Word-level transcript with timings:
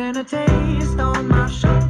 leaving 0.00 0.16
a 0.16 0.24
taste 0.24 0.98
on 0.98 1.28
my 1.28 1.46
shoulder. 1.46 1.89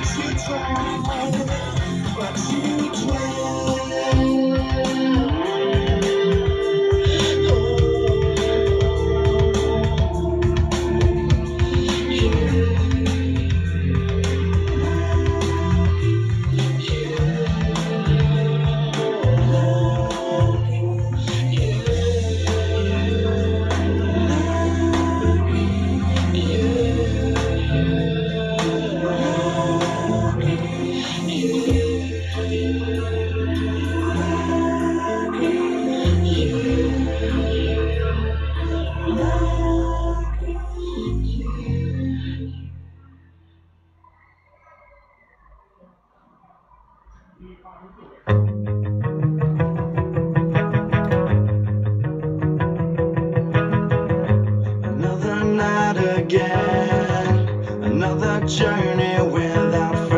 You 0.00 0.32
tried, 0.46 1.77
journey 58.48 59.20
without 59.20 60.17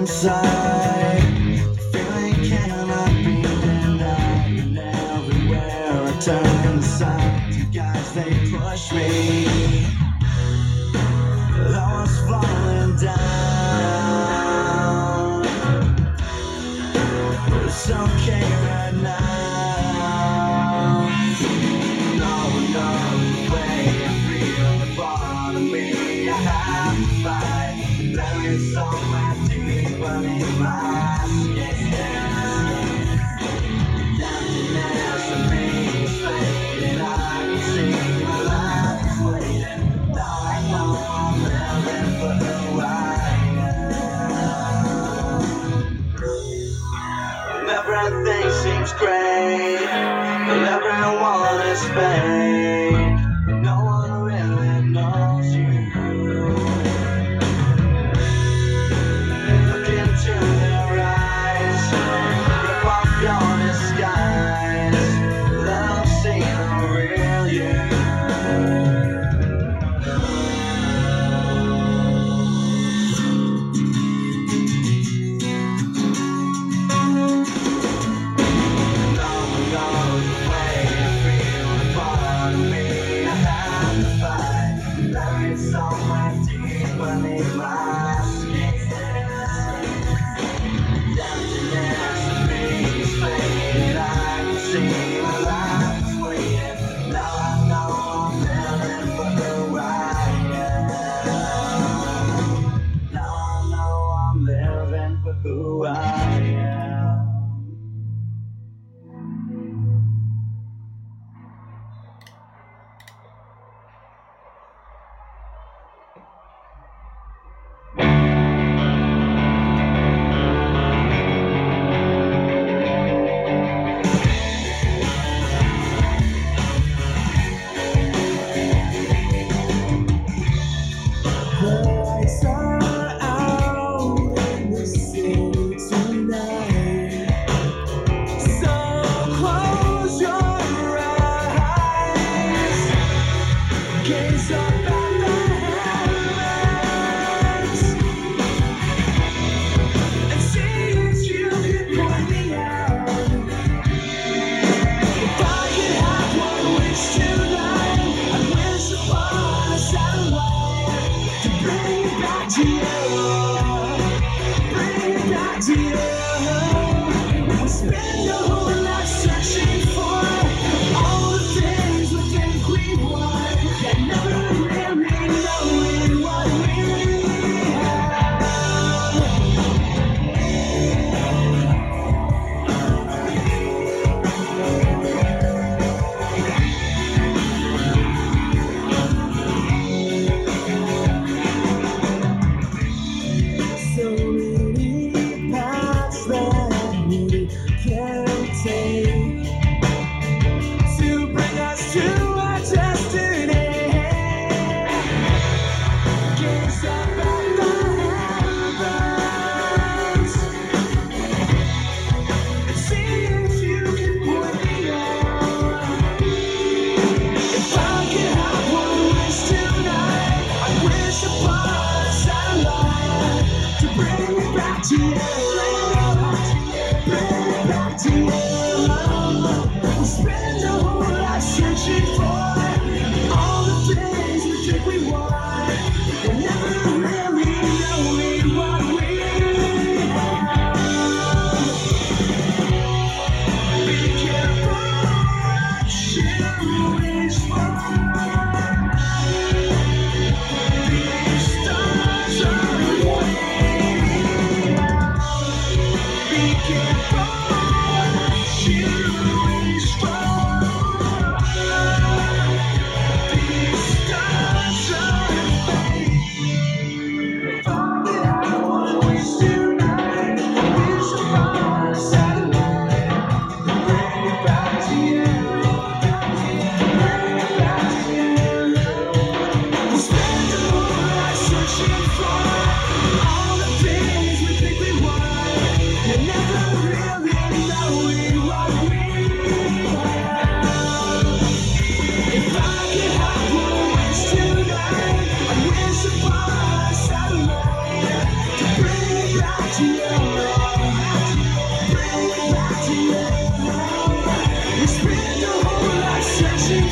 inside. 0.00 0.49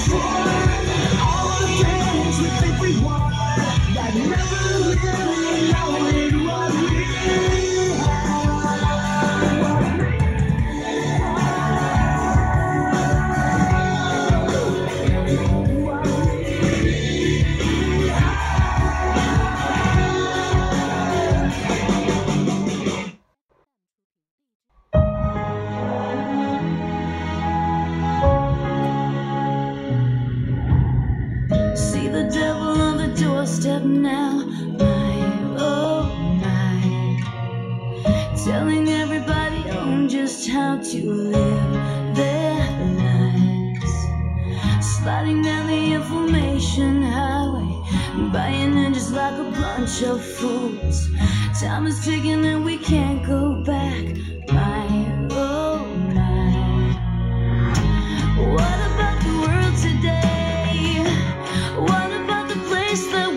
strong. 0.08 0.47
About 62.90 63.12
the 63.12 63.27